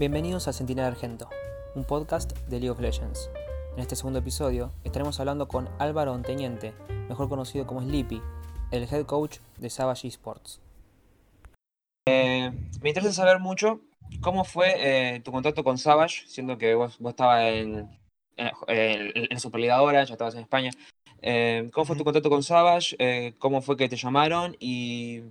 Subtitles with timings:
[0.00, 1.28] Bienvenidos a Sentinel Argento,
[1.74, 3.30] un podcast de League of Legends.
[3.74, 6.72] En este segundo episodio estaremos hablando con Álvaro Onteniente,
[7.10, 8.22] mejor conocido como Sleepy,
[8.70, 10.62] el head coach de Savage Esports.
[12.06, 12.50] Eh,
[12.80, 13.82] me interesa saber mucho
[14.22, 17.90] cómo fue eh, tu contacto con Savage, siendo que vos, vos estabas en,
[18.38, 20.70] en, en, en ya estabas en España.
[21.20, 23.34] Eh, ¿Cómo fue tu contacto con Savage?
[23.38, 24.56] ¿Cómo fue que te llamaron?
[24.60, 25.24] ¿Y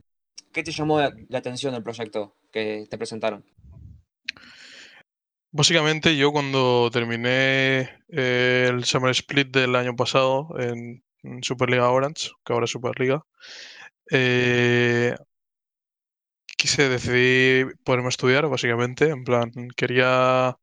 [0.52, 3.44] qué te llamó la, la atención del proyecto que te presentaron?
[5.52, 11.04] Básicamente yo cuando terminé eh, el Summer Split del año pasado en,
[11.42, 13.26] Superliga Orange, que ahora es Superliga,
[14.12, 15.16] eh,
[16.58, 19.10] quise decidir ponerme a estudiar, básicamente.
[19.10, 20.58] En plan, quería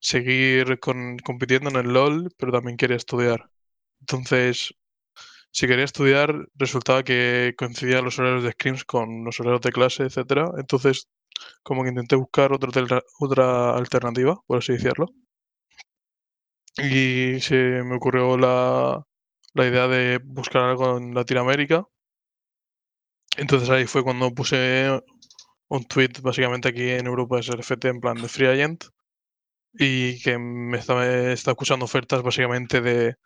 [0.00, 3.50] seguir con, compitiendo en el LOL, pero también quería estudiar.
[4.00, 4.74] Entonces,
[5.52, 10.04] si quería estudiar, resultaba que coincidían los horarios de scrims con los horarios de clase,
[10.04, 10.50] etcétera.
[10.58, 11.08] Entonces,
[11.62, 12.70] como que intenté buscar otra,
[13.20, 15.06] otra alternativa, por así decirlo.
[16.76, 19.02] Y se me ocurrió la,
[19.54, 21.86] la idea de buscar algo en Latinoamérica.
[23.36, 25.00] Entonces ahí fue cuando puse
[25.68, 28.84] un tweet básicamente aquí en Europa es RFT en plan de Free Agent
[29.74, 33.16] y que me estaba, estaba escuchando ofertas básicamente de,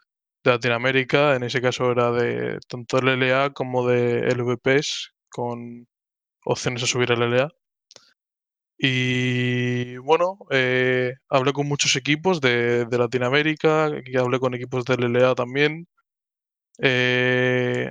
[0.45, 5.89] de Latinoamérica, en ese caso era de tanto LLA como de LVPs con
[6.45, 7.51] opciones a subir el LLA.
[8.79, 15.89] Y bueno, eh, hablé con muchos equipos de, Latinoamérica, hablé con equipos de LLA también.
[16.79, 17.91] Eh,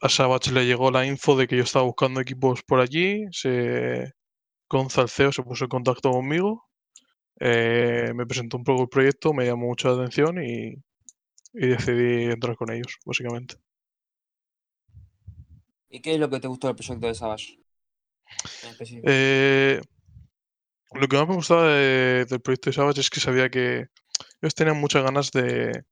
[0.00, 3.26] a Savage le llegó la info de que yo estaba buscando equipos por allí.
[3.32, 4.12] Se,
[4.68, 6.64] Gonzalo CEO se puso en contacto conmigo.
[7.40, 10.74] eh, me presentó un poco el proyecto, me llamó mucho la atención y,
[11.54, 13.56] y decidí entrar con ellos, básicamente.
[15.88, 17.63] ¿Y qué es lo que te gustó del proyecto de Savage?
[19.04, 19.80] Eh,
[20.92, 23.86] lo que más me gustaba de- del proyecto de Savage es que sabía que
[24.40, 25.84] ellos tenían muchas ganas de,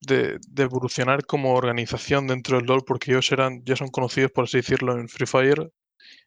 [0.00, 4.58] de, evolucionar como organización dentro del LoL porque ellos eran, ya son conocidos, por así
[4.58, 5.70] decirlo, en Free Fire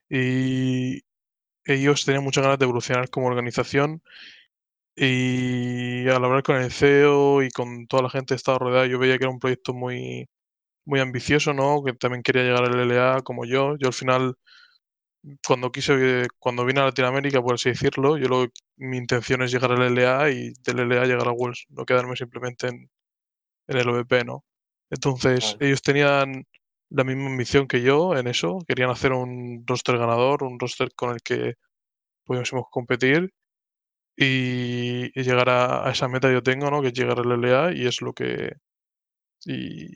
[0.10, 1.02] y
[1.66, 4.02] ellos tenían muchas ganas de evolucionar como organización
[4.96, 9.00] y al hablar con el CEO y con toda la gente que estaba rodeada yo
[9.00, 10.30] veía que era un proyecto muy,
[10.86, 11.84] muy ambicioso, ¿no?
[11.84, 13.76] Que también quería llegar al LLA como yo.
[13.78, 14.36] Yo al final
[15.48, 18.48] cuando quise, cuando vine a Latinoamérica, por así decirlo, yo lo,
[18.78, 22.68] mi intención es llegar al LA y del LA llegar a Worlds, no quedarme simplemente
[22.68, 22.90] en,
[23.68, 24.46] en el OVP, ¿no?
[24.90, 26.46] Entonces, ellos tenían
[26.90, 31.12] la misma ambición que yo en eso, querían hacer un roster ganador, un roster con
[31.14, 31.56] el que
[32.26, 33.32] pudiésemos competir
[34.18, 36.82] y, y llegar a, a esa meta que yo tengo, ¿no?
[36.82, 38.54] Que es llegar al LA y es lo que...
[39.46, 39.88] Y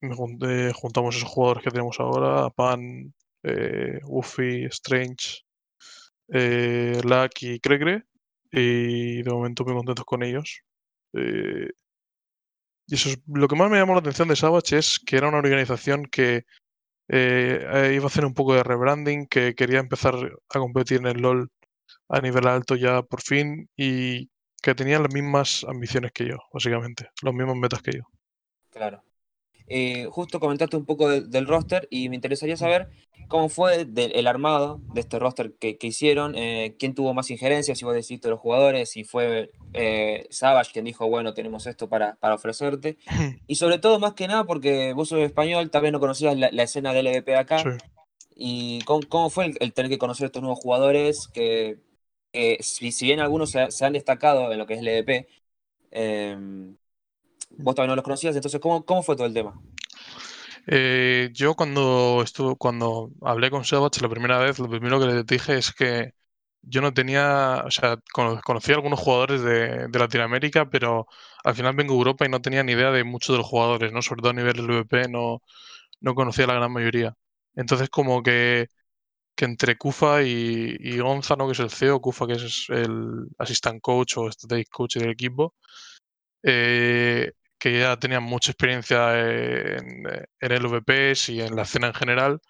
[0.00, 4.00] me junté- juntamos esos jugadores que tenemos ahora, a Pan, eh,
[4.70, 5.42] Strange,
[6.28, 8.04] eh, Lack y Cregre.
[8.50, 10.60] Y de momento muy contentos con ellos.
[11.12, 11.70] Eh,
[12.86, 15.28] y eso es lo que más me llamó la atención de Savage es que era
[15.28, 16.44] una organización que
[17.08, 21.22] eh, iba a hacer un poco de rebranding, que quería empezar a competir en el
[21.22, 21.50] LOL
[22.08, 24.30] a nivel alto ya por fin y
[24.62, 28.02] que tenía las mismas ambiciones que yo, básicamente, los mismos metas que yo.
[28.70, 29.02] Claro.
[29.68, 32.88] Eh, justo comentaste un poco de- del roster y me interesaría saber
[33.28, 37.30] cómo fue de- el armado de este roster que, que hicieron, eh, quién tuvo más
[37.30, 41.88] injerencia, si vos decidiste los jugadores, si fue eh, Savage quien dijo, bueno, tenemos esto
[41.88, 42.98] para, para ofrecerte.
[43.46, 46.50] Y sobre todo, más que nada, porque vos sos español, tal vez no conocías la,
[46.52, 47.58] la escena del LVP acá.
[47.58, 47.68] Sí.
[48.36, 51.78] ¿Y cómo, cómo fue el, el tener que conocer estos nuevos jugadores que,
[52.32, 55.28] que si, si bien algunos se, se han destacado en lo que es el LVP,
[57.58, 59.54] vos todavía no los conocías, entonces, ¿cómo, cómo fue todo el tema?
[60.66, 65.24] Eh, yo cuando estuve, cuando hablé con Savage la primera vez, lo primero que le
[65.24, 66.12] dije es que
[66.62, 71.06] yo no tenía, o sea, cono- conocía a algunos jugadores de, de Latinoamérica, pero
[71.44, 73.92] al final vengo a Europa y no tenía ni idea de muchos de los jugadores,
[73.92, 74.00] ¿no?
[74.02, 75.42] Sobre todo a nivel LVP no,
[76.00, 77.14] no conocía a la gran mayoría.
[77.56, 78.68] Entonces como que,
[79.36, 81.46] que entre Kufa y, y Gonza, ¿no?
[81.46, 85.54] Que es el CEO, Kufa que es el assistant coach o strategic coach del equipo,
[86.42, 87.32] eh,
[87.64, 90.04] que ya tenían mucha experiencia en,
[90.40, 92.40] en LVPs y en la escena en general,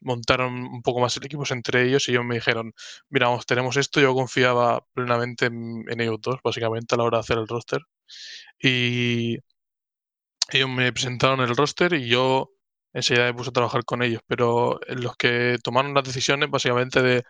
[0.00, 2.72] montaron un poco más el equipo entre ellos y ellos me dijeron,
[3.10, 7.22] mira, tenemos esto, yo confiaba plenamente en, en ellos dos, básicamente, a la hora de
[7.22, 7.80] hacer el roster.
[8.58, 9.38] Y
[10.50, 12.50] ellos me presentaron el roster y yo
[12.94, 17.24] enseguida me puse a trabajar con ellos, pero los que tomaron las decisiones básicamente de,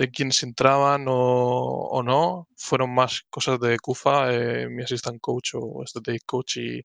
[0.00, 5.50] de quiénes entraban o, o no, fueron más cosas de Kufa, eh, mi assistant coach
[5.54, 6.80] o strategic coach y,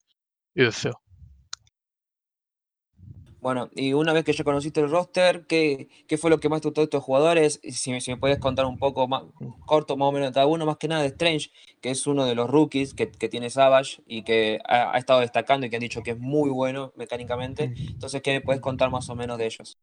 [0.54, 1.02] y de CEO.
[3.40, 6.60] Bueno, y una vez que ya conociste el roster, ¿qué, qué fue lo que más
[6.60, 7.62] te gustó de estos jugadores?
[7.64, 9.24] Si, si me puedes contar un poco más,
[9.66, 12.26] corto más o menos de cada uno, más que nada de Strange, que es uno
[12.26, 16.04] de los rookies que, tiene Savage y que ha, estado destacando y que han dicho
[16.04, 17.72] que es muy bueno mecánicamente.
[17.78, 19.78] Entonces, ¿qué me puedes contar más o menos de ellos?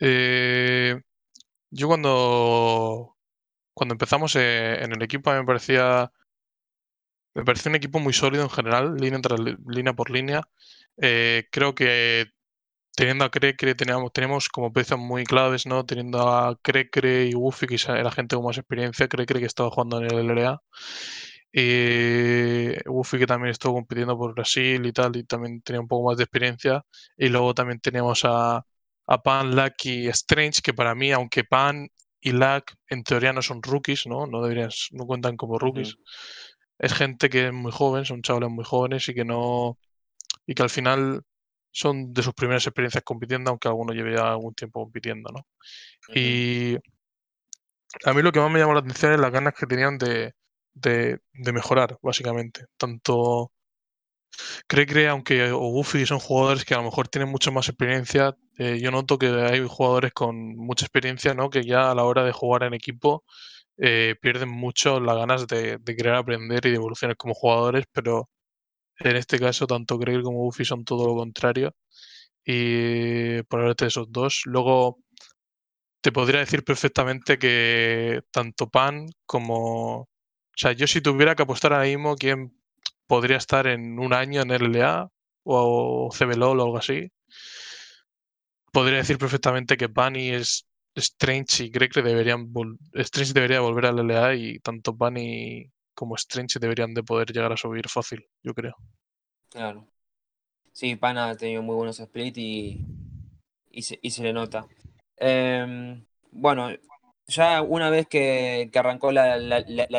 [0.00, 1.00] Eh,
[1.74, 3.16] yo cuando,
[3.74, 6.12] cuando empezamos eh, en el equipo me parecía
[7.34, 10.42] me parecía un equipo muy sólido en general, línea, tras línea por línea.
[10.98, 12.26] Eh, creo que
[12.96, 15.84] teniendo a Crecre teníamos, tenemos como piezas muy claves, ¿no?
[15.86, 19.98] Teniendo a Crecre y Wuffy, que era gente con más experiencia, Crecre que estaba jugando
[20.00, 20.62] en el LRA.
[21.52, 26.08] Y Wuffy que también estuvo compitiendo por Brasil y tal, y también tenía un poco
[26.10, 26.84] más de experiencia.
[27.16, 28.64] Y luego también teníamos a,
[29.06, 31.88] a Pan, Lucky y Strange, que para mí, aunque Pan
[32.20, 34.26] y Luck en teoría no son rookies, ¿no?
[34.26, 35.96] No deberían, no cuentan como rookies.
[36.78, 39.78] Es gente que es muy joven, son chavales muy jóvenes y que no.
[40.46, 41.22] y que al final
[41.70, 45.46] son de sus primeras experiencias compitiendo, aunque alguno lleve ya algún tiempo compitiendo, ¿no?
[46.14, 46.76] Y
[48.04, 50.34] a mí lo que más me llamó la atención es las ganas que tenían de,
[50.72, 52.66] de, de mejorar, básicamente.
[52.76, 53.52] Tanto
[54.66, 58.78] Cree aunque o Buffy son jugadores que a lo mejor tienen mucha más experiencia, eh,
[58.80, 61.50] yo noto que hay jugadores con mucha experiencia, ¿no?
[61.50, 63.24] Que ya a la hora de jugar en equipo
[63.78, 68.30] eh, pierden mucho las ganas de, querer aprender y de evolucionar como jugadores, pero
[68.98, 71.74] en este caso tanto Craig como Buffy son todo lo contrario.
[72.44, 73.44] Y de
[73.86, 74.42] esos dos.
[74.46, 74.98] Luego
[76.00, 80.02] te podría decir perfectamente que tanto Pan como...
[80.02, 80.08] O
[80.56, 82.52] sea, yo si tuviera que apostar ahora mismo quién
[83.06, 85.10] podría estar en un año en LLA
[85.44, 87.10] o CBLOL o algo así.
[88.74, 90.66] Podría decir perfectamente que Bunny es
[90.96, 92.52] Strange y que deberían
[92.94, 97.56] Strange debería volver a LLA y tanto Bunny como Strange deberían de poder llegar a
[97.56, 98.74] subir fácil, yo creo.
[99.48, 99.86] Claro.
[100.72, 102.84] Sí, Pana ha tenido muy buenos splits y,
[103.70, 104.66] y, se, le nota.
[105.18, 106.70] Em, bueno,
[107.28, 109.38] ya una vez que, arrancó la,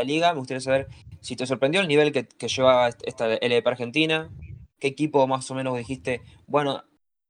[0.03, 0.87] liga, me gustaría saber
[1.21, 4.29] si te sorprendió el nivel que, llevaba esta LDP Argentina,
[4.79, 6.83] qué equipo más o menos dijiste, bueno,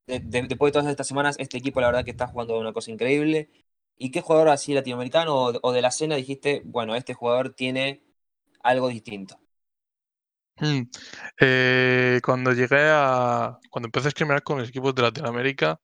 [0.07, 3.49] después de todas estas semanas, este equipo la verdad que está jugando una cosa increíble,
[3.97, 8.03] y qué jugador así latinoamericano o, de la escena dijiste, bueno, este jugador tiene
[8.63, 9.39] algo distinto.
[10.57, 10.83] Hmm.
[11.39, 13.59] Eh, cuando llegué a.
[13.69, 15.81] Cuando empecé a escribir con los equipos de Latinoamérica,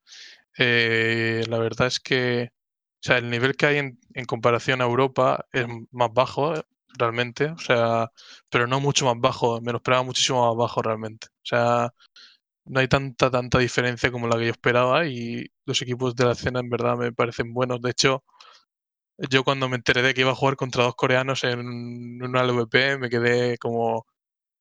[0.57, 2.51] eh, la verdad es que.
[2.53, 6.53] O sea, el nivel que hay en, en comparación a Europa es más bajo
[6.97, 8.11] realmente, o sea,
[8.49, 11.27] pero no mucho más bajo, me lo esperaba muchísimo más bajo realmente.
[11.27, 11.93] O sea,
[12.71, 16.31] no hay tanta, tanta diferencia como la que yo esperaba y los equipos de la
[16.31, 17.81] escena en verdad me parecen buenos.
[17.81, 18.23] De hecho,
[19.17, 22.97] yo cuando me enteré de que iba a jugar contra dos coreanos en una LVP
[22.97, 24.07] me quedé como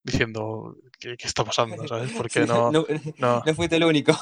[0.02, 1.86] diciendo, ¿qué, está pasando?
[1.86, 2.10] ¿Sabes?
[2.16, 2.84] Porque no, no,
[3.16, 4.12] no, fuiste el único.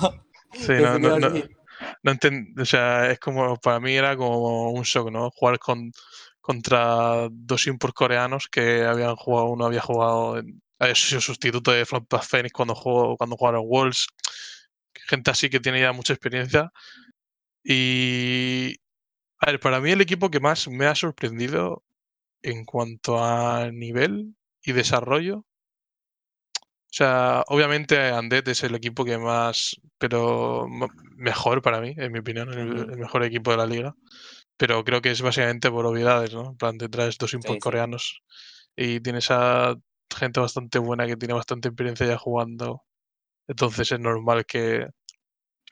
[0.53, 2.13] Sí, no, no, no, no
[2.61, 5.31] o sea, es como, para mí era como un shock, ¿no?
[5.31, 5.93] Jugar con,
[6.43, 11.87] contra dos import coreanos que habían jugado, uno había jugado, en, había sido sustituto de
[11.87, 14.07] Path Phoenix cuando jugó, cuando jugaron Worlds,
[14.93, 16.71] gente así que tiene ya mucha experiencia.
[17.65, 18.77] Y
[19.41, 21.85] a ver, para mí el equipo que más me ha sorprendido
[22.43, 25.39] en cuanto a nivel y desarrollo.
[25.39, 30.67] O sea, obviamente Andet es el equipo que más, pero
[31.17, 33.95] mejor para mí, en mi opinión, el mejor equipo de la liga
[34.59, 36.51] pero creo que es básicamente por obviedades, ¿no?
[36.51, 38.23] En plan, te traes dos import coreanos
[38.77, 39.77] y tienes a
[40.17, 42.83] gente bastante buena que tiene bastante experiencia ya jugando.
[43.49, 44.89] Entonces es normal que,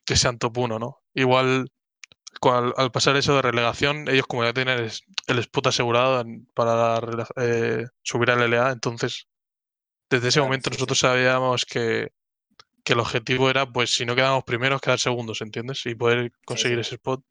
[0.05, 0.99] que sean top 1, ¿no?
[1.15, 1.71] Igual
[2.43, 4.79] al, pasar eso de relegación, ellos como ya tienen
[5.27, 6.25] el, spot asegurado
[6.55, 7.01] para
[7.37, 9.29] eh, subir al LA, entonces
[10.11, 12.13] desde ese momento nosotros sabíamos que,
[12.85, 15.85] que, el objetivo era, pues si no quedamos primeros, quedar segundos, ¿entiendes?
[15.87, 17.23] Y poder conseguir ese spot.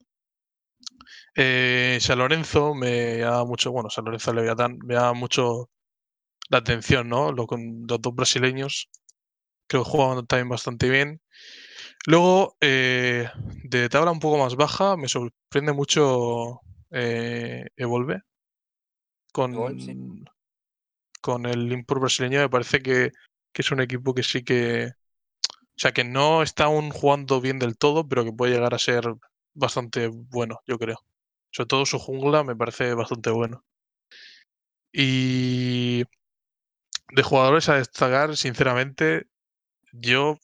[1.36, 5.70] Eh, San Lorenzo me llama mucho, bueno, San Lorenzo Leviatán me llama mucho
[6.50, 7.32] la atención, ¿no?
[7.32, 8.90] Lo, con los dos brasileños
[9.68, 11.22] creo que juegan también bastante bien.
[12.06, 13.30] Luego, eh,
[13.64, 16.62] de tabla un poco más baja, me sorprende mucho
[16.92, 18.22] eh, Evolve.
[19.32, 20.26] Con,
[21.20, 23.12] con el import brasileño me parece que,
[23.52, 24.92] que, es un equipo que sí que...
[25.42, 28.80] O sea, que no está aún jugando bien del todo, pero que puede llegar a
[28.80, 29.04] ser
[29.54, 31.00] bastante bueno, yo creo.
[31.52, 33.66] Sobre todo su jungla me parece bastante bueno.
[34.94, 36.06] Y
[37.12, 39.28] de jugadores a destacar, sinceramente,
[39.92, 40.38] yo,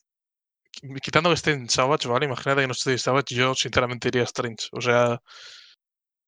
[1.01, 2.25] quitando que esté en Savage, ¿vale?
[2.25, 4.67] Imagínate que no esté en Savage, yo sinceramente iría a Strange.
[4.71, 5.21] O sea,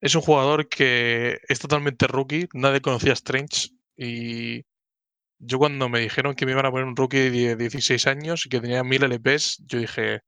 [0.02, 4.66] es un jugador que es totalmente rookie, nadie conocía a Strange y
[5.40, 8.50] yo cuando me dijeron que me iban a poner un rookie de 16 años y
[8.50, 10.22] que tenía 1000 LPs, yo dije,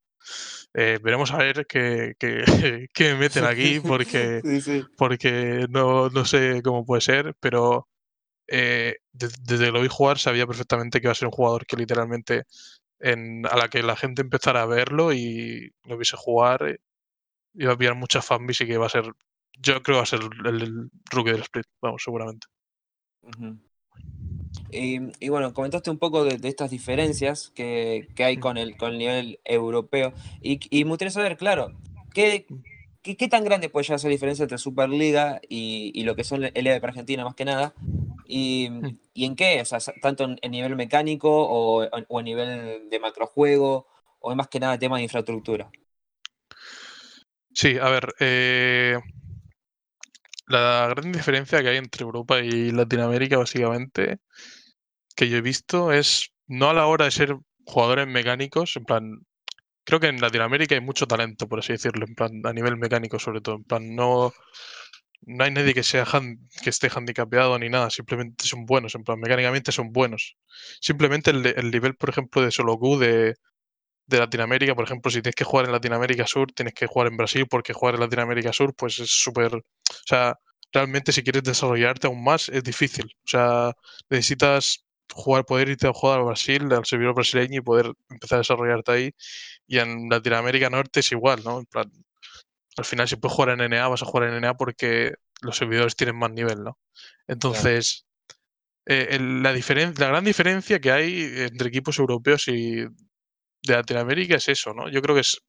[0.73, 2.43] eh, veremos a ver qué, qué,
[2.93, 4.85] qué meten aquí, porque, Sí, sí.
[4.97, 7.87] porque no, no sé cómo puede ser, pero
[8.47, 11.65] eh, de- desde que lo vi jugar sabía perfectamente que iba a ser un jugador
[11.65, 12.43] que literalmente
[12.99, 16.77] en, a la que la gente empezara a verlo y lo viese jugar, eh,
[17.55, 19.05] iba a pillar muchas fanbase y que va a ser,
[19.59, 22.47] yo creo que va a ser el, el rookie del split, vamos, seguramente.
[24.71, 28.39] Y, y bueno, comentaste un poco de, de estas diferencias que, que hay Mm.
[28.39, 30.13] con el, con el nivel europeo.
[30.41, 31.73] Y, y me gustaría saber, claro,
[32.13, 32.45] ¿qué,
[33.05, 36.15] qué, qué tan grande puede llegar a ser la diferencia entre Superliga y, y lo
[36.15, 37.73] que son el LVP Argentina, más que nada?
[38.27, 38.69] Y,
[39.13, 39.61] y en qué?
[39.61, 43.87] O sea, tanto en, en nivel mecánico o, o en nivel de macrojuego,
[44.19, 45.69] o más que nada tema de infraestructura.
[47.53, 48.97] Sí, a ver, eh,
[50.47, 54.17] la gran diferencia que hay entre Europa y Latinoamérica, básicamente,
[55.15, 59.25] que yo he visto, es no a la hora de ser jugadores mecánicos, en plan,
[59.85, 63.19] creo que en Latinoamérica hay mucho talento, por así decirlo, en plan, a nivel mecánico
[63.19, 64.33] sobre todo, en plan, no,
[65.21, 66.05] no hay nadie que sea
[66.63, 70.37] que esté handicapeado ni nada, simplemente son buenos, en plan, mecánicamente son buenos.
[70.81, 73.35] Simplemente el, el nivel, por ejemplo, de solo Q de,
[74.07, 77.17] de Latinoamérica, por ejemplo, si tienes que jugar en Latinoamérica Sur, tienes que jugar en
[77.17, 79.55] Brasil, porque jugar en Latinoamérica Sur, pues es súper.
[79.55, 79.61] O
[80.07, 80.35] sea,
[80.73, 83.05] realmente si quieres desarrollarte aún más, es difícil.
[83.25, 83.73] O sea,
[84.09, 88.41] necesitas jugar, poder irte a jugar a Brasil, al servidor brasileño y poder empezar a
[88.41, 89.11] desarrollarte ahí.
[89.67, 91.59] Y en Latinoamérica Norte es igual, ¿no?
[91.59, 91.91] En plan,
[92.77, 95.95] al final, si puedes jugar en NA, vas a jugar en NA porque los servidores
[95.95, 96.77] tienen más nivel, ¿no?
[97.27, 98.05] Entonces,
[98.87, 104.49] eh, el- la, la gran diferencia que hay entre equipos europeos y de Latinoamérica es
[104.49, 104.89] eso, ¿no?
[104.89, 105.41] Yo creo que es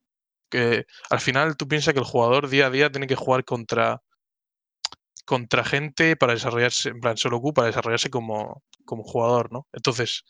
[0.50, 4.02] que al final tú piensas que el jugador día a día tiene que jugar contra
[5.24, 9.66] contra gente para desarrollarse, en plan solo Q, para desarrollarse como, como jugador, ¿no?
[9.72, 10.24] Entonces,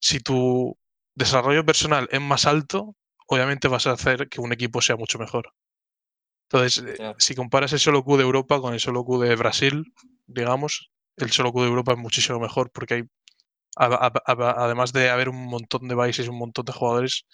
[0.00, 0.78] si tu
[1.16, 2.94] desarrollo personal es más alto,
[3.26, 5.52] obviamente vas a hacer que un equipo sea mucho mejor.
[6.50, 9.84] Entonces, eh, si comparas el solo Q de Europa con el solo Q de Brasil,
[10.26, 13.02] digamos, el solo Q de Europa es muchísimo mejor porque hay,
[13.78, 17.26] a- a- a- además de haber un montón de países y un montón de jugadores,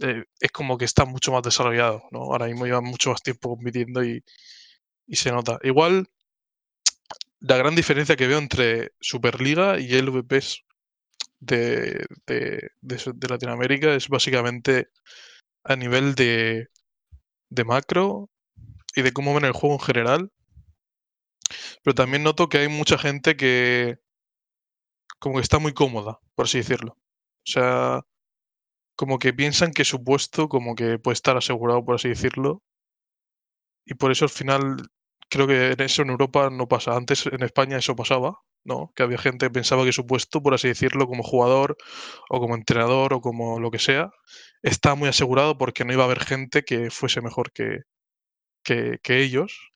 [0.00, 2.20] eh, es como que está mucho más desarrollado, ¿no?
[2.22, 4.22] Ahora mismo llevan mucho más tiempo compitiendo y,
[5.06, 5.58] y se nota.
[5.64, 6.08] Igual,
[7.40, 10.64] la gran diferencia que veo entre Superliga y LVPs
[11.46, 14.88] de, de, de Latinoamérica es básicamente
[15.64, 16.68] a nivel de,
[17.50, 18.30] de macro
[18.96, 20.32] y de cómo ven el juego en general.
[21.82, 23.98] Pero también noto que hay mucha gente que
[25.18, 26.92] como que está muy cómoda, por así decirlo.
[26.92, 28.02] O sea,
[28.96, 32.62] como que piensan que su puesto como que puede estar asegurado, por así decirlo.
[33.86, 34.76] Y por eso al final
[35.30, 36.96] creo que en eso en Europa no pasa.
[36.96, 38.92] Antes en España eso pasaba, ¿no?
[38.94, 41.76] Que había gente que pensaba que su puesto, por así decirlo, como jugador
[42.30, 44.10] o como entrenador o como lo que sea,
[44.62, 47.80] está muy asegurado porque no iba a haber gente que fuese mejor que,
[48.64, 49.72] que, que ellos.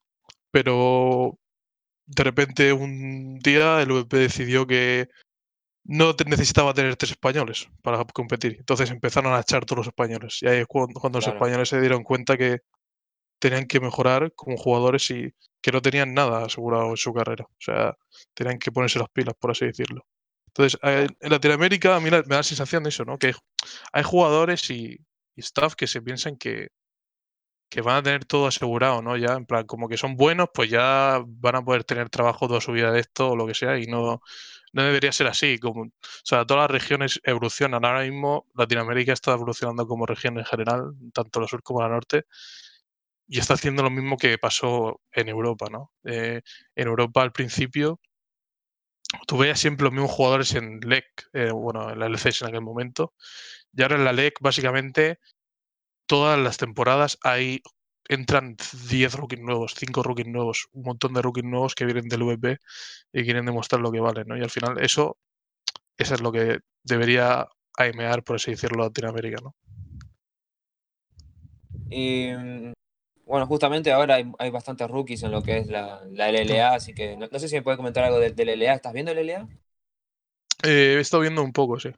[0.51, 1.39] Pero
[2.07, 5.09] de repente un día el VP decidió que
[5.85, 8.57] no necesitaba tener tres españoles para competir.
[8.59, 10.39] Entonces empezaron a echar todos los españoles.
[10.43, 12.61] Y ahí es cuando, cuando los españoles se dieron cuenta que
[13.41, 17.45] tenían que mejorar como jugadores y que no tenían nada asegurado en su carrera.
[17.45, 17.97] O sea,
[18.35, 20.07] tenían que ponerse las pilas, por así decirlo.
[20.49, 23.19] Entonces, en Latinoamérica a mí me da la sensación de eso, ¿no?
[23.19, 23.35] Que hay,
[23.93, 24.99] hay jugadores y,
[25.37, 26.69] y staff que se piensan que,
[27.71, 29.17] que van a tener todo asegurado, ¿no?
[29.17, 32.61] Ya, en plan, como que son buenos, pues ya van a poder tener trabajo toda
[32.61, 34.21] su vida de esto o lo que sea, y no,
[34.73, 35.59] no debería ser así.
[35.59, 35.91] Como, o
[36.25, 37.85] sea, todas las regiones evolucionan.
[37.85, 42.25] Ahora mismo Latinoamérica está evolucionando como región en general, tanto la sur como la norte,
[43.31, 45.93] y está haciendo lo mismo que pasó en Europa, ¿no?
[46.05, 46.43] Eh,
[46.75, 48.01] en Europa al principio
[49.27, 53.15] tú siempre los mismos jugadores en LEC, eh, bueno, en la LCS en aquel momento,
[53.73, 55.21] y ahora en la LEC básicamente
[56.07, 57.63] todas las temporadas hay
[58.09, 58.57] entran
[58.89, 62.59] 10 rookies nuevos, 5 rookies nuevos, un montón de rookies nuevos que vienen del VP
[63.13, 64.37] y quieren demostrar lo que valen, ¿no?
[64.37, 65.19] Y al final eso,
[65.97, 67.47] es lo que debería
[67.79, 69.55] aimear, por así decirlo, Latinoamérica, ¿no?
[71.93, 72.73] Mm,
[73.31, 76.95] bueno, justamente ahora hay, hay bastantes rookies en lo que es la, la LLA, así
[76.95, 78.75] que no, no sé si me puede comentar algo del del LLA.
[78.75, 79.49] ¿Estás viendo el LLA?
[80.65, 81.91] Eh, he estado viendo un poco, sí.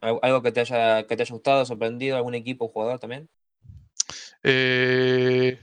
[0.00, 3.28] ¿Al- ¿Algo que te haya, que te haya gustado, sorprendido, algún equipo, jugador también?
[4.42, 5.58] Eh,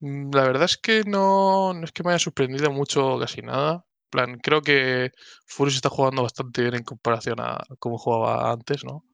[0.00, 3.84] mm, la verdad es que no, no es que me haya sorprendido mucho casi nada.
[4.10, 5.12] Plan, creo que
[5.46, 9.04] Furious está jugando bastante bien en comparación a cómo jugaba antes, ¿no?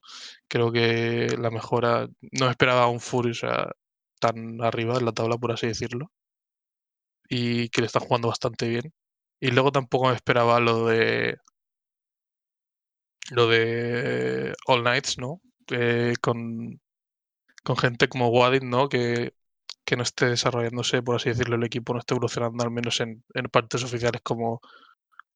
[0.48, 2.08] Creo que la mejora.
[2.32, 3.42] No esperaba un Furious
[4.20, 6.10] tan arriba en la tabla, por así decirlo.
[7.28, 8.92] Y que le está jugando bastante bien.
[9.40, 11.36] Y luego tampoco me esperaba lo de.
[13.30, 15.40] Lo de All Knights, ¿no?
[15.70, 16.80] eh, con,
[17.64, 18.88] con gente como Wadid, ¿no?
[18.88, 19.34] Que,
[19.84, 23.24] que no esté desarrollándose, por así decirlo, el equipo no esté evolucionando, al menos en,
[23.34, 24.60] en partes oficiales como,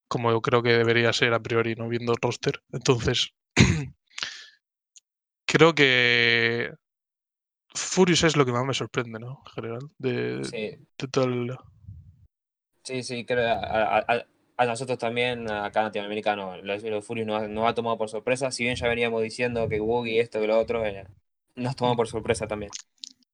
[0.09, 1.89] como yo creo que debería ser a priori, ¿no?
[1.89, 2.63] Viendo el roster.
[2.73, 3.31] Entonces,
[5.47, 6.73] creo que
[7.75, 9.43] Furious es lo que más me sorprende, ¿no?
[9.47, 11.57] En general, de, Sí, de todo el...
[12.83, 14.27] sí, sí, creo a, a-
[14.61, 18.09] a nosotros también, acá en Latinoamérica, no, los Furious nos, ha- nos ha tomado por
[18.09, 18.51] sorpresa.
[18.51, 21.07] Si bien ya veníamos diciendo que Woogie esto que lo otro, eh,
[21.55, 22.73] nos tomó por sorpresa también.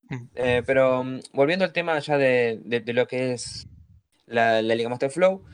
[0.09, 0.25] Mm.
[0.35, 3.67] Eh, pero mm, volviendo al tema ya de, de- de lo que es
[4.27, 5.45] la, la Liga Master Flow,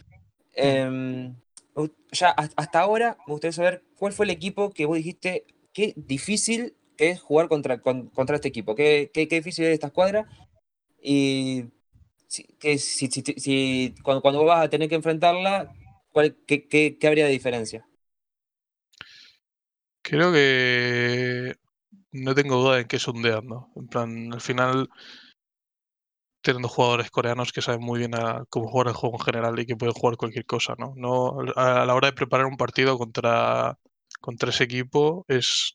[0.54, 1.35] em,
[1.75, 5.45] u- ya has- hasta ahora me gustaría saber cuál fue el equipo que vos dijiste
[5.73, 9.87] qué difícil es jugar contra, con- contra este equipo, qué, qué, qué difícil es esta
[9.88, 10.26] escuadra
[11.02, 11.64] y
[12.26, 15.73] si, que si, si- si- si- cuando, cuando vos vas a tener que enfrentarla,
[16.12, 17.87] ¿cuál, qué, qué- qué habría de diferencia?
[20.02, 21.57] Creo que
[22.12, 23.24] no tengo duda en que es un.
[23.26, 24.88] En plan, al final,
[26.42, 29.66] teniendo jugadores coreanos que saben muy bien a cómo jugar el juego en general y
[29.66, 30.94] que pueden jugar cualquier cosa, ¿no?
[31.56, 33.78] a la hora de preparar un partido contra,
[34.48, 35.72] ese equipo, es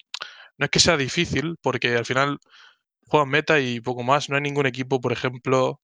[0.58, 2.40] no es que sea difícil, porque al final
[3.08, 4.30] juegan meta y poco más.
[4.30, 5.82] No hay ningún equipo, por ejemplo,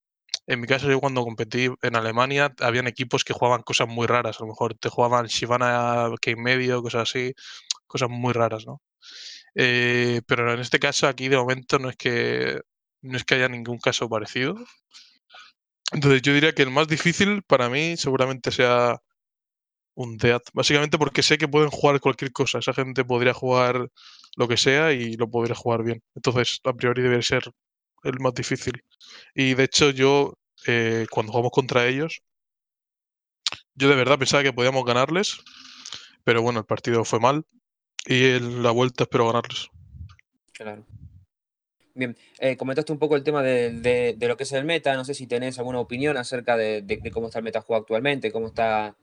[0.48, 4.38] en mi caso, yo cuando competí en Alemania, habían equipos que jugaban cosas muy raras.
[4.39, 7.34] A lo mejor te jugaban Shyvana que medio, cosas así,
[7.88, 8.81] cosas muy raras, ¿no?
[9.55, 12.62] Eh, pero en este caso, aquí de momento no es que
[13.01, 14.55] no es que haya ningún caso parecido.
[15.91, 19.00] Entonces yo diría que el más difícil para mí seguramente sea
[19.96, 20.43] un Death.
[20.53, 22.60] Básicamente porque sé que pueden jugar cualquier cosa.
[22.60, 23.89] Esa gente podría jugar
[24.38, 26.01] lo que sea y lo podría jugar bien.
[26.15, 27.43] Entonces, a priori debe ser
[28.03, 28.84] el más difícil.
[29.36, 30.36] Y de hecho, yo,
[30.67, 32.22] eh, cuando jugamos contra ellos,
[33.75, 35.39] yo de verdad pensaba que podíamos ganarles.
[36.24, 37.46] Pero bueno, el partido fue mal.
[38.05, 39.70] Y en la vuelta espero ganarles.
[40.53, 40.86] Claro.
[41.93, 44.96] Bien, eh, comentaste un poco el tema de, de- de lo que es el meta,
[44.96, 48.31] no sé si tenés alguna opinión acerca de, de- de cómo está el metajuego actualmente,
[48.31, 48.96] cómo está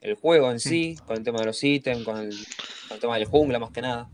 [0.00, 2.30] el juego en sí, con el tema de los ítems, con el,
[2.88, 4.10] con el tema del jungla más que nada.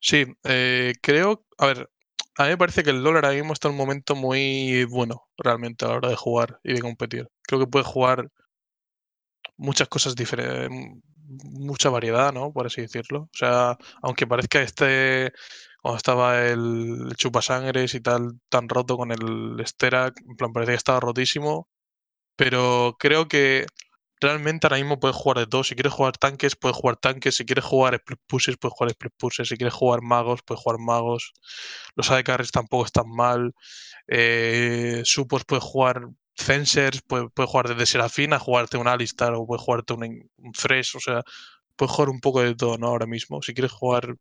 [0.00, 1.88] Sí, eh, creo, a ver,
[2.36, 5.22] a mí me parece que el LoL ahora mismo está en un momento muy bueno,
[5.36, 7.28] realmente, a la hora de jugar y de competir.
[7.42, 8.28] Creo que puede jugar
[9.56, 10.70] muchas cosas diferentes,
[11.44, 12.52] mucha variedad, ¿no?
[12.52, 13.22] Por así decirlo.
[13.22, 15.32] O sea, aunque parezca este,
[15.82, 20.78] cuando estaba el chupasangres y tal, tan roto con el Sterak, en plan, parecía que
[20.78, 21.68] estaba rotísimo,
[22.36, 23.66] pero creo que
[24.22, 25.64] realmente ahora mismo puedes jugar de todo.
[25.64, 27.36] Si quieres jugar tanques, puedes jugar tanques.
[27.36, 29.48] Si quieres jugar split pushes, puedes jugar split pushes.
[29.48, 31.32] Si quieres jugar magos, puedes jugar magos.
[31.96, 33.52] Los AD tampoco están mal.
[34.08, 36.02] Eh, Supos puedes jugar
[36.34, 40.54] Censers, puedes, puedes jugar desde Serafín a jugarte un Alistar o puedes jugarte un, un
[40.54, 40.96] Fresh.
[40.96, 41.22] O sea,
[41.76, 42.88] puedes jugar un poco de todo, ¿no?
[42.88, 43.42] Ahora mismo.
[43.42, 44.14] Si quieres jugar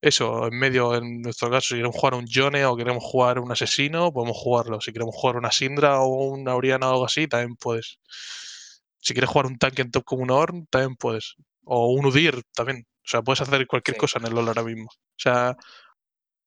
[0.00, 3.50] eso, en medio, en nuestro caso, si queremos jugar un Yone o queremos jugar un
[3.52, 4.80] asesino, podemos jugarlo.
[4.80, 7.98] Si queremos jugar una Syndra o una Oriana o algo así, también puedes.
[9.00, 11.34] Si quieres jugar un tanque en top como un Orn, también puedes.
[11.64, 12.86] O un Udir también.
[13.04, 14.00] O sea, puedes hacer cualquier Sí.
[14.00, 14.86] cosa en el LoL ahora mismo.
[14.86, 15.56] O sea,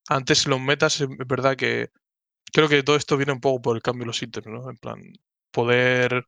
[0.10, 1.90] antes los metas, es verdad que
[2.54, 4.70] creo que todo esto viene un poco por el cambio de los ítems, ¿no?
[4.70, 5.02] En plan,
[5.52, 6.26] poder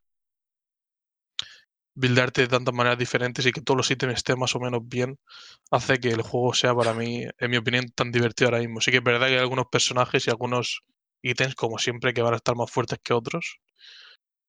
[1.96, 5.20] buildarte de tantas maneras diferentes y que todos los ítems estén más o menos bien,
[5.72, 8.82] hace que el juego sea para mí, en mi opinión, tan divertido ahora mismo.
[8.82, 10.82] Sí que es verdad que hay algunos personajes y algunos
[11.22, 13.58] ítems, como siempre, que van a estar más fuertes que otros.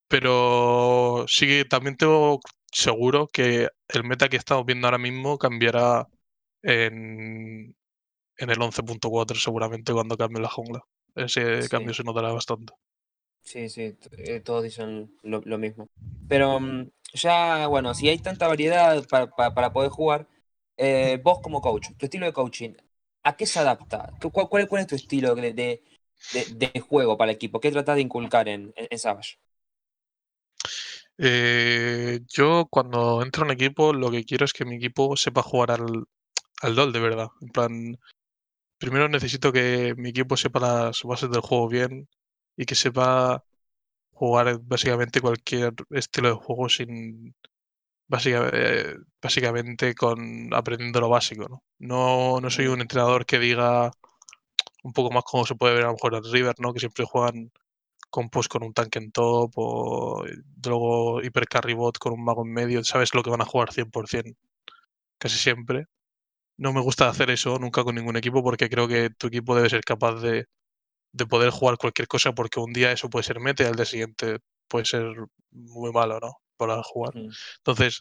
[0.09, 2.41] Pero sí que también tengo
[2.73, 6.07] seguro que el meta que estamos viendo ahora mismo cambiará
[6.63, 7.77] en,
[8.39, 10.83] en el 11.4 seguramente cuando cambie la jungla.
[11.17, 11.71] Ese Sí.
[11.71, 12.73] cambio se notará bastante.
[13.43, 15.89] Sí, sí, eh, todos dicen lo, lo mismo.
[16.27, 20.29] Pero mm, ya, bueno, si hay tanta variedad pa- pa- para poder jugar,
[20.77, 22.73] eh, vos como coach, tu estilo de coaching,
[23.23, 24.15] ¿a qué se adapta?
[24.21, 25.85] ¿Cu- ¿Cuál, cuál, cuál es tu estilo de, de-
[26.31, 27.61] de- de juego para el equipo?
[27.61, 29.37] ¿Qué tratás de inculcar en, en, en Savage?
[31.19, 35.43] Eh, yo cuando entro a un equipo lo que quiero es que mi equipo sepa
[35.43, 36.05] jugar al,
[36.63, 37.29] al LoL de verdad.
[37.41, 37.99] En plan,
[38.85, 41.93] primero necesito que mi equipo sepa las bases del juego bien
[42.57, 43.45] y que sepa
[44.13, 47.35] jugar básicamente cualquier estilo de juego sin
[48.09, 50.19] básica- eh, básicamente con
[50.55, 51.65] aprendiendo lo básico, ¿no?
[51.79, 53.93] No, no soy un entrenador que diga
[54.85, 56.73] un poco más como se puede ver a lo mejor en River, ¿no?
[56.73, 57.53] Que siempre juegan
[58.11, 60.25] compos con un tanque en top o
[60.67, 63.73] luego hiper carry bot con un mago en medio, sabes lo que van a jugar
[63.73, 64.39] 100%
[65.19, 65.87] casi siempre.
[66.57, 69.71] No me gusta hacer eso nunca con ningún equipo porque creo que tu equipo debe
[69.71, 70.47] ser capaz de,
[71.13, 73.85] de poder jugar cualquier cosa porque un día eso puede ser meta y al día
[73.85, 74.39] siguiente
[74.69, 75.15] puede ser
[75.51, 76.33] muy malo, ¿no?
[76.57, 77.17] Para jugar.
[77.17, 77.31] Mm.
[77.59, 78.01] Entonces,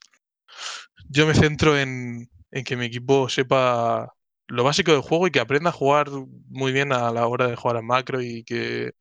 [1.10, 4.13] yo me centro en, en que mi equipo sepa
[4.48, 6.10] lo básico del juego y que aprenda a jugar
[6.48, 8.92] muy bien a la hora de jugar al macro y que,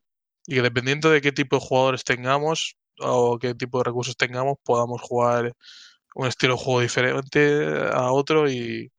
[0.46, 4.56] y que dependiendo de qué tipo de jugadores tengamos o qué tipo de recursos tengamos,
[4.64, 5.52] podamos jugar
[6.14, 8.90] un estilo de juego diferente a otro y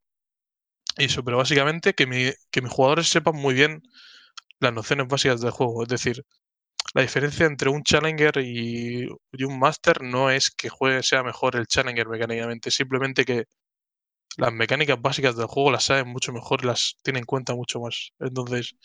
[0.97, 3.81] eso, pero básicamente que, mi, que mis jugadores sepan muy bien
[4.59, 5.83] las nociones básicas del juego.
[5.83, 6.23] Es decir,
[6.95, 11.55] la diferencia entre un Challenger y, y un Master no es que juegue sea mejor
[11.57, 13.45] el Challenger mecánicamente, simplemente que
[14.37, 17.79] las mecánicas básicas del juego las saben mucho mejor y las tienen en cuenta mucho
[17.79, 18.11] más.
[18.19, 18.75] Entonces,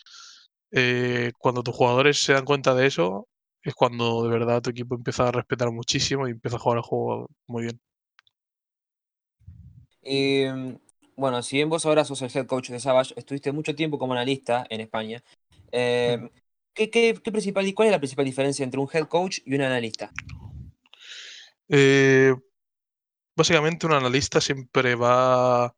[0.71, 3.27] eh, cuando tus jugadores se dan cuenta de eso,
[3.63, 6.83] es cuando de verdad tu equipo empieza a respetar muchísimo y empieza a jugar el
[6.83, 7.81] juego muy bien.
[10.03, 10.45] Y
[11.19, 14.13] bueno, si bien vos ahora sos el head coach de Savage, estuviste mucho tiempo como
[14.13, 15.21] analista en España.
[15.71, 16.29] Eh,
[16.73, 19.61] ¿qué, qué, qué principal, ¿Cuál es la principal diferencia entre un head coach y un
[19.61, 20.11] analista?
[21.67, 22.33] Eh,
[23.35, 25.73] básicamente un analista siempre va a,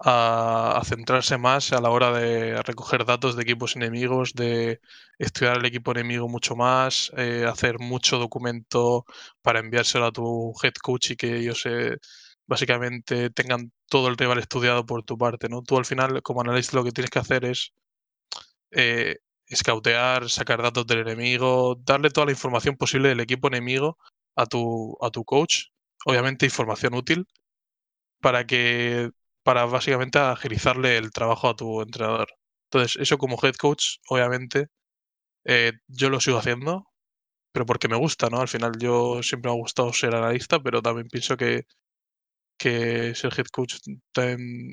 [0.00, 4.80] a, centrarse más a la hora de recoger datos de equipos enemigos, de
[5.18, 9.04] estudiar el equipo enemigo mucho más, eh, hacer mucho documento
[9.42, 11.98] para enviárselo a tu head coach y que ellos eh,
[12.46, 15.50] básicamente tengan todo el rival estudiado por tu parte.
[15.50, 15.60] ¿no?
[15.62, 17.74] Tú al final, como analista, lo que tienes que hacer es
[18.70, 23.98] eh, sacar datos del enemigo, darle toda la información posible del equipo enemigo
[24.34, 25.66] a tu, a tu coach.
[26.06, 27.26] Obviamente información útil
[28.20, 29.10] para que
[29.44, 32.28] para básicamente agilizarle el trabajo a tu entrenador.
[32.70, 34.68] Entonces, eso como head coach, obviamente,
[35.44, 36.86] eh, yo lo sigo haciendo,
[37.52, 38.40] pero porque me gusta, ¿no?
[38.40, 41.64] Al final yo siempre me ha gustado ser analista, pero también pienso que,
[42.62, 43.76] que ser head coach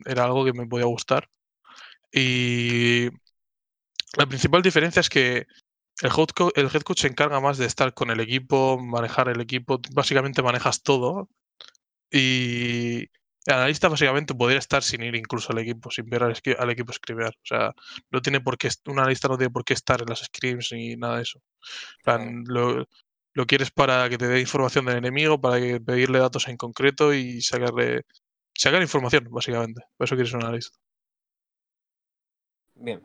[0.05, 1.29] era algo que me podía gustar.
[2.11, 3.09] Y
[4.17, 5.47] la principal diferencia es que
[6.01, 9.29] el head, coach, el head coach se encarga más de estar con el equipo, manejar
[9.29, 11.29] el equipo, básicamente manejas todo.
[12.11, 13.01] Y
[13.45, 16.31] el analista básicamente podría estar sin ir incluso al equipo, sin ver al,
[16.71, 17.27] equipo escribir.
[17.27, 17.73] O sea,
[18.11, 20.95] no tiene por qué, un analista no tiene por qué estar en las scrims ni
[20.95, 21.41] nada de eso.
[22.45, 22.87] lo,
[23.33, 27.13] lo, quieres para que te dé información del enemigo, para que pedirle datos en concreto
[27.13, 28.03] y sacarle
[28.53, 29.81] sacar información, básicamente.
[29.97, 30.77] Por eso quieres un analista.
[32.75, 33.01] Bien.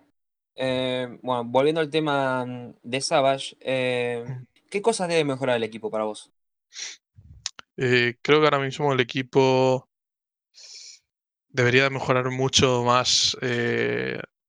[0.57, 2.47] Eh, bueno, volviendo al tema
[2.83, 4.25] de Savage, eh,
[4.71, 6.31] ¿qué cosas debe mejorar el equipo para vos?
[7.77, 9.89] Eh, creo que ahora mismo el equipo
[11.49, 13.37] debería mejorar mucho más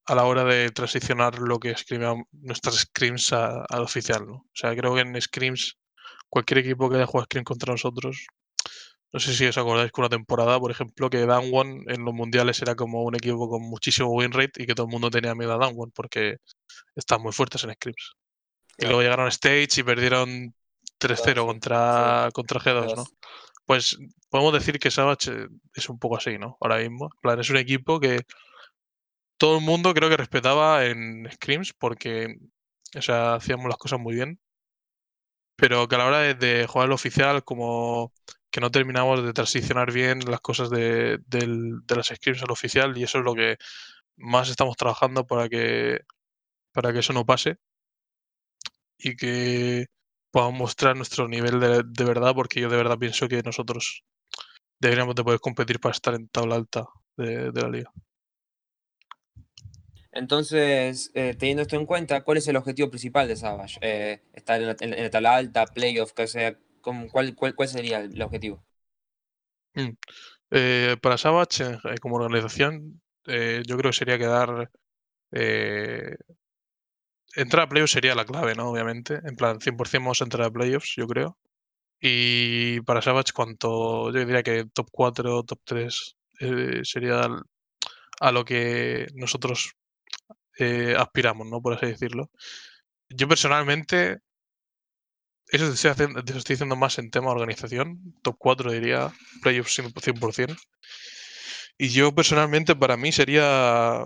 [0.08, 4.26] a la hora de transicionar lo que escriben nuestras scrims al oficial.
[4.28, 4.34] ¿no?
[4.34, 5.78] O sea, creo que en scrims,
[6.30, 8.28] cualquier equipo que haya jugado scrim contra nosotros,
[9.12, 12.62] no sé si os acordáis que una temporada, por ejemplo, que One en los mundiales
[12.62, 15.54] era como un equipo con muchísimo win rate y que todo el mundo tenía miedo
[15.54, 16.38] a One porque
[16.96, 18.14] estaban muy fuertes en scrims.
[18.78, 20.54] Y luego llegaron a Stage y perdieron
[21.00, 23.06] 3-0 contra, contra G2, ¿no?
[23.66, 23.98] Pues
[24.30, 26.58] podemos decir que Savage es un poco así, ¿no?
[26.60, 27.06] Ahora mismo.
[27.06, 28.20] En plan, es un equipo que
[29.38, 32.38] todo el mundo creo que respetaba en scrims porque,
[32.96, 34.40] o sea, hacíamos las cosas muy bien.
[35.58, 38.12] Pero que a la hora de, jugar el oficial, como
[38.52, 41.20] que no terminamos de transicionar bien las cosas de,
[41.90, 43.58] las scripts al oficial y eso es lo que
[44.18, 46.02] más estamos trabajando para que,
[46.74, 47.58] para que eso no pase
[48.98, 49.88] y que
[50.32, 54.04] podamos mostrar nuestro nivel de, verdad porque yo de verdad pienso que nosotros
[54.80, 56.86] deberíamos de poder competir para estar en tabla alta
[57.18, 57.92] de, la liga.
[60.16, 63.78] Entonces, eh, teniendo esto en cuenta, ¿cuál es el objetivo principal de Savage?
[63.82, 68.64] Eh, ¿Estar en la, en alta, playoff, que sea, cuál, cuál, sería el objetivo?
[69.74, 69.90] Mm.
[70.52, 71.66] Eh, para Savage,
[72.00, 74.72] como organización, eh, yo creo que sería quedar.
[77.36, 78.70] entrar a playoffs sería la clave, ¿no?
[78.70, 79.20] Obviamente.
[79.26, 81.38] En plan, 100% vamos a entrar a playoffs, yo creo.
[82.00, 84.14] Y para Savage, cuanto.
[84.14, 86.16] Yo diría que top 4, top 3
[86.84, 87.28] sería
[88.22, 89.76] a lo que nosotros
[90.98, 91.62] aspiramos, ¿no?
[91.62, 92.30] Por así decirlo.
[93.10, 94.20] Yo personalmente
[95.50, 98.16] eso estoy, haciendo, estoy diciendo más en tema organización.
[98.24, 100.58] Top 4 diría, playoffs 100%.
[101.78, 104.06] Y yo personalmente para mí sería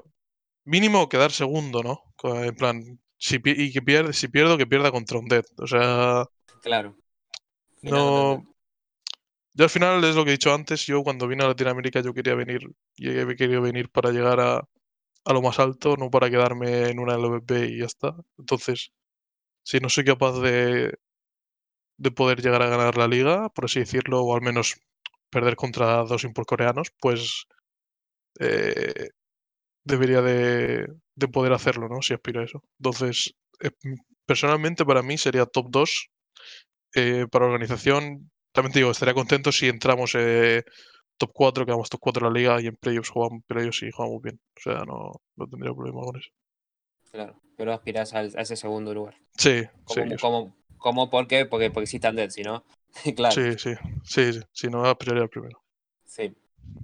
[0.66, 2.02] mínimo quedar segundo, ¿no?
[2.24, 5.46] En plan, si, y que pierde, si pierdo, que pierda contra un dead.
[5.58, 6.26] O sea...
[6.62, 6.98] Claro.
[7.82, 8.46] No...
[9.54, 12.14] Yo al final es lo que he dicho antes, yo cuando vine a Latinoamérica yo
[12.14, 12.62] quería venir,
[12.98, 14.64] he querido venir para llegar a,
[15.26, 18.16] a lo más alto, no para quedarme en una LVP y ya está.
[18.38, 18.92] Entonces,
[19.64, 20.94] si no soy capaz de,
[21.98, 24.76] de poder llegar a ganar la liga, por así decirlo, o al menos
[25.30, 27.46] perder contra dos coreanos, pues
[28.40, 29.10] eh,
[29.84, 30.88] debería de,
[31.32, 32.02] poder hacerlo, ¿no?
[32.02, 32.64] Si aspiro a eso.
[32.80, 33.72] Entonces, eh,
[34.26, 36.10] personalmente para mí sería top 2.
[36.96, 40.16] Eh, para organización, también te digo, estaría contento si entramos
[41.20, 44.22] top 4, quedamos top 4 en la liga y en playoffs jugamos playoffs y jugamos
[44.24, 44.40] bien.
[44.58, 46.32] O sea, no, no tendría problema con eso.
[47.12, 49.16] Claro, pero aspirás al- a ese segundo lugar.
[49.38, 50.18] Sí, sí, ¿Cómo, eso.
[50.18, 51.46] cómo, cómo por qué?
[51.46, 52.64] Porque, porque existen Dead, si no.
[53.16, 53.36] claro.
[53.36, 55.62] sí, sí, sí, sí, sí, no aspiraría al primero.
[56.06, 56.34] Sí.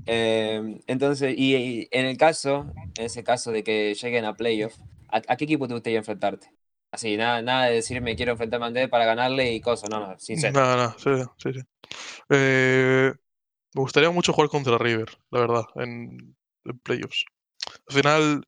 [0.07, 2.67] Eh, entonces, y, y en el caso,
[2.97, 4.75] en ese caso de que lleguen a playoff,
[5.09, 6.51] ¿a, a qué equipo te gustaría enfrentarte?
[6.91, 10.19] Así, nada, nada de decirme quiero enfrentarme a Undead para ganarle y cosas, no, no,
[10.19, 10.53] sincero.
[10.53, 11.59] Nada, nada, sí, sí, sí.
[12.29, 13.13] Eh,
[13.75, 17.25] me gustaría mucho jugar contra River, la verdad, en, en playoffs.
[17.89, 18.45] Al final,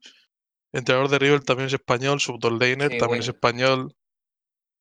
[0.74, 3.30] el entrenador de River también es español, su top laner Sí, también es bueno.
[3.30, 3.96] español.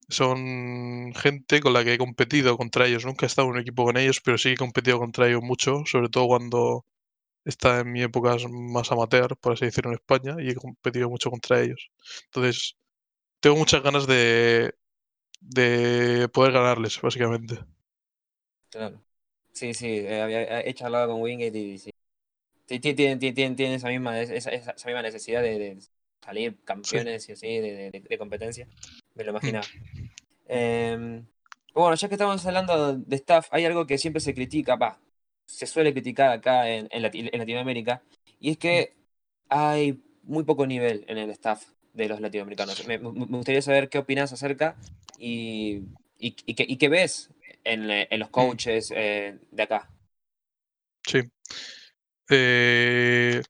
[0.08, 3.04] Son gente con la que he competido contra ellos.
[3.04, 5.82] Nunca he estado en un equipo con ellos, pero sí he competido contra ellos mucho,
[5.86, 6.86] sobre todo cuando
[7.44, 11.30] estaba en mi época más amateur, por así decirlo, en España, y he competido mucho
[11.30, 11.90] contra ellos.
[12.26, 12.76] Entonces,
[13.40, 14.74] tengo muchas ganas de,
[15.40, 17.58] de poder ganarles, básicamente.
[18.70, 19.04] Claro.
[19.56, 21.90] Sí, sí, eh, había- he charlado con Wingate y sí.
[22.66, 24.50] Tienen, tienen, tienen- tienen esa, misma, esa,
[24.86, 25.78] misma necesidad de,
[26.24, 28.68] salir campeones y así, de, de- de competencia.
[29.14, 29.64] Me lo imaginaba.
[30.48, 31.26] Em,
[31.74, 35.00] bueno, ya que estamos hablando de staff, hay algo que siempre se critica, va,
[35.46, 38.02] se suele criticar acá en, en en Latinoamérica,
[38.40, 38.92] y es que
[39.48, 41.64] hay muy poco nivel en el staff
[41.94, 42.86] de los latinoamericanos.
[42.86, 44.76] Me, me- me gustaría saber qué opinas acerca
[45.18, 45.82] y,
[46.18, 47.30] y, y qué, y qué ves
[47.66, 49.90] en, en los coaches eh, de acá.
[51.06, 51.20] Sí.
[52.30, 53.42] Eh,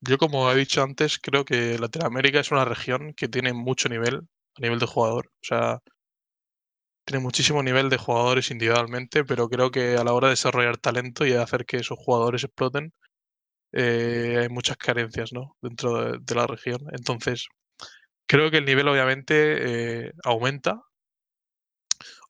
[0.00, 4.22] yo, como he dicho antes, creo que Latinoamérica es una región que tiene mucho nivel
[4.56, 5.26] a nivel de jugador.
[5.26, 5.80] O sea,
[7.06, 11.24] tiene muchísimo nivel de jugadores individualmente, pero creo que a la hora de desarrollar talento
[11.24, 12.92] y de hacer que esos jugadores exploten,
[13.72, 15.56] eh, hay muchas carencias ¿no?
[15.60, 16.80] dentro de, de la región.
[16.92, 17.48] Entonces,
[18.26, 20.82] creo que el nivel obviamente eh, aumenta.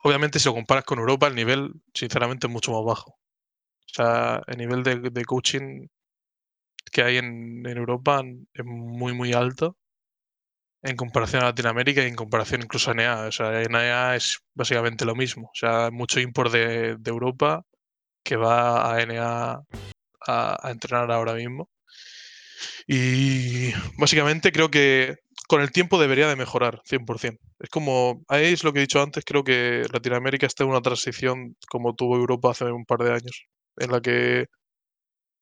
[0.07, 3.11] Obviamente, si lo comparas con Europa, el nivel, sinceramente, es mucho más bajo.
[3.11, 5.89] O sea, el nivel de, coaching
[6.93, 8.23] que hay en, Europa
[8.55, 9.77] es muy, muy alto
[10.83, 13.27] en comparación a Latinoamérica y en comparación incluso a NA.
[13.27, 15.49] O sea, NA es básicamente lo mismo.
[15.49, 17.65] O sea, mucho import de, Europa
[18.23, 19.65] que va a NA
[20.29, 21.69] a, a entrenar ahora mismo.
[22.87, 27.39] Y básicamente creo que con el tiempo debería de mejorar 100%.
[27.61, 31.57] Es como, es lo que he dicho antes, creo que Latinoamérica está en una transición
[31.69, 34.47] como tuvo Europa hace un par de años, en la que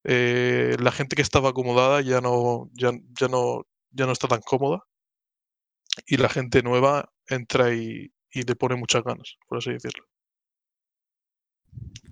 [0.05, 2.93] eh, la gente que estaba acomodada ya no, ya,
[3.29, 4.85] no, ya no está tan cómoda
[6.07, 10.05] y la gente nueva entra y, y pone muchas ganas, por así decirlo.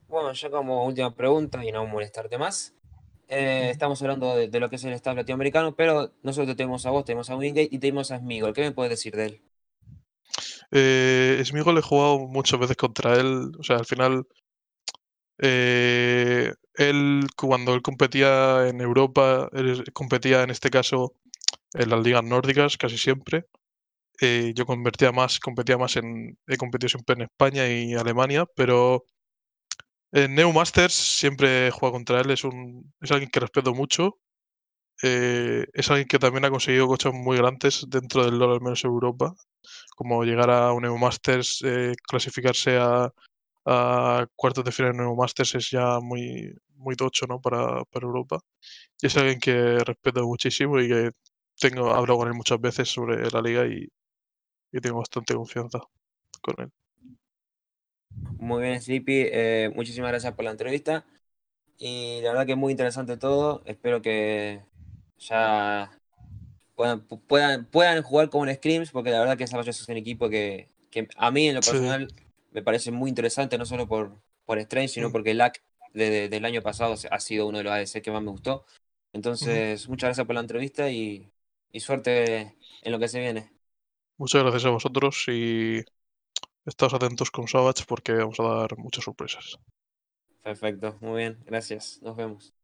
[0.07, 2.75] Bueno, ya como última pregunta y no molestarte más.
[3.33, 7.05] Eh, estamos hablando de, lo que es el staff latinoamericano, pero nosotros tenemos a vos,
[7.05, 8.53] tenemos a Wingate y tenemos a Smigol.
[8.53, 9.43] ¿Qué me puedes decir de él?
[10.71, 14.27] Eh, Smigol he jugado muchas veces contra él, o sea, al final
[15.39, 21.15] eh, él cuando él competía en Europa, él competía en este caso
[21.75, 23.47] en las ligas nórdicas casi siempre.
[24.21, 29.05] Eh, yo convertía más, competía más en, he competido siempre en España y Alemania, pero
[30.13, 34.19] en Neo Masters siempre he jugado contra él, es, un, es alguien que respeto mucho.
[35.03, 38.85] eh, es alguien que también ha conseguido cosas muy grandes dentro del LoL, al menos
[38.85, 39.35] en Europa,
[39.97, 43.13] como llegar a un Neo Masters, eh, clasificarse a,
[44.37, 47.41] cuartos de final en Neo Masters es ya muy, muy tocho ¿no?
[47.41, 48.41] para, para Europa.
[49.01, 51.11] Y es alguien que respeto muchísimo y que
[51.61, 53.89] tengo, hablo con él muchas veces sobre la liga y,
[54.73, 55.81] y tengo bastante confianza
[56.43, 56.73] con él.
[58.39, 59.13] Muy bien, Sleepy.
[59.33, 61.07] eh, muchísimas gracias por la entrevista.
[61.79, 63.63] Y la verdad que es muy interesante todo.
[63.67, 64.63] Espero que
[65.19, 65.91] ya
[66.77, 69.97] puedan, pu- puedan, puedan jugar como en Scrims, porque la verdad que Savage es un
[69.99, 71.71] equipo que, que a mí en lo Sí.
[71.73, 72.09] personal
[72.53, 74.13] me parece muy interesante, no solo por,
[74.47, 75.13] por Strange, sino Mm.
[75.13, 75.63] porque el LAC
[75.95, 78.65] de- de- del año pasado ha sido uno de los ADC que más me gustó.
[79.13, 81.31] Entonces, muchas gracias por la entrevista y,
[81.73, 83.51] y suerte en lo que se viene.
[84.19, 85.83] Muchas gracias a vosotros y
[86.67, 89.59] estaos atentos con Savage porque vamos a dar muchas sorpresas.
[90.43, 91.99] Perfecto, muy bien, gracias.
[92.03, 92.55] Nos vemos.